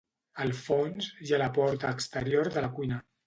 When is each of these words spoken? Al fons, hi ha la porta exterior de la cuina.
Al 0.45 0.53
fons, 0.59 1.09
hi 1.27 1.35
ha 1.35 1.39
la 1.43 1.49
porta 1.59 1.93
exterior 1.97 2.53
de 2.59 2.65
la 2.67 2.73
cuina. 2.79 2.99